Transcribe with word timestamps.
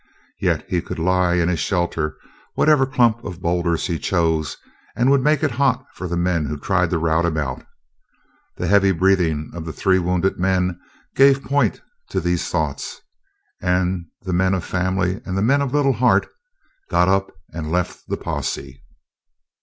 Yet 0.39 0.65
he 0.67 0.81
could 0.81 0.97
lie 0.97 1.35
in 1.35 1.47
his 1.47 1.59
shelter, 1.59 2.17
whatever 2.55 2.87
clump 2.87 3.23
of 3.23 3.39
boulders 3.39 3.85
he 3.85 3.99
chose, 3.99 4.57
and 4.95 5.11
would 5.11 5.21
make 5.21 5.43
it 5.43 5.51
hot 5.51 5.85
for 5.93 6.07
the 6.07 6.17
men 6.17 6.47
who 6.47 6.57
tried 6.57 6.89
to 6.89 6.97
rout 6.97 7.23
him 7.23 7.37
out. 7.37 7.63
The 8.57 8.65
heavy 8.65 8.91
breathing 8.93 9.51
of 9.53 9.63
the 9.63 9.71
three 9.71 9.99
wounded 9.99 10.39
men 10.39 10.79
gave 11.15 11.43
point 11.43 11.81
to 12.09 12.19
these 12.19 12.49
thoughts, 12.49 12.99
and 13.61 14.07
the 14.23 14.33
men 14.33 14.55
of 14.55 14.65
family 14.65 15.21
and 15.23 15.37
the 15.37 15.43
men 15.43 15.61
of 15.61 15.71
little 15.71 15.93
heart 15.93 16.27
got 16.89 17.07
up 17.07 17.31
and 17.53 17.71
left 17.71 18.07
the 18.07 18.17
posse. 18.17 18.81